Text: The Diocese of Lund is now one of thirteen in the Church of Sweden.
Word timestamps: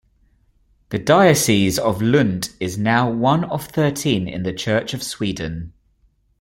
The 0.89 0.97
Diocese 0.97 1.77
of 1.77 2.01
Lund 2.01 2.55
is 2.59 2.75
now 2.75 3.07
one 3.07 3.43
of 3.43 3.67
thirteen 3.67 4.27
in 4.27 4.41
the 4.41 4.51
Church 4.51 4.95
of 4.95 5.03
Sweden. 5.03 5.73